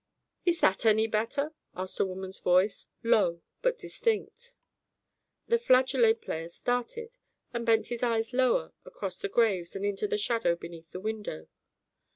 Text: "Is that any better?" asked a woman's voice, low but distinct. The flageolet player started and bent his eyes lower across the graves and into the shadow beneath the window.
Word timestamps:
"Is 0.45 0.61
that 0.61 0.83
any 0.83 1.05
better?" 1.05 1.53
asked 1.75 1.99
a 1.99 2.05
woman's 2.07 2.39
voice, 2.39 2.89
low 3.03 3.43
but 3.61 3.77
distinct. 3.77 4.55
The 5.47 5.59
flageolet 5.59 6.21
player 6.21 6.49
started 6.49 7.19
and 7.53 7.67
bent 7.67 7.89
his 7.89 8.01
eyes 8.01 8.33
lower 8.33 8.73
across 8.83 9.19
the 9.19 9.29
graves 9.29 9.75
and 9.75 9.85
into 9.85 10.07
the 10.07 10.17
shadow 10.17 10.55
beneath 10.55 10.89
the 10.91 10.99
window. 10.99 11.49